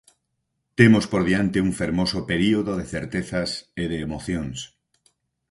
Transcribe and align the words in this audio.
Temos 0.79 1.05
por 1.11 1.21
diante 1.29 1.61
un 1.67 1.71
fermoso 1.79 2.19
período 2.31 2.71
de 2.79 2.85
certezas 2.93 3.49
e 3.81 3.83
de 3.91 3.97
emocións. 4.07 4.57